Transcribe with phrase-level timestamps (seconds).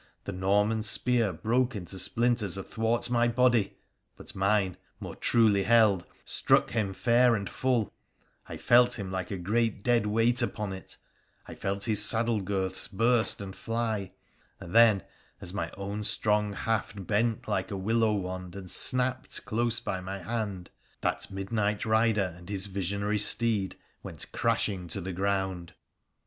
[0.23, 3.77] The Norman spear broke into splinters athwart my body—
[4.17, 7.93] but mine, more truly held, struck him fair and full—
[8.49, 10.97] I felt him like a great dead weight upon it,
[11.47, 14.13] I felt Ms saddle girths burst and fly,
[14.59, 15.03] and then,
[15.39, 20.17] as my own strong haft bent like a willow wand and snapped close by my
[20.17, 20.71] hand,
[21.01, 25.75] that midnight rider and his visionary steed went crashing to the ground.